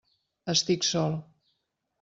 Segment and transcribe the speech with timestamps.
[0.53, 1.15] Estic sol.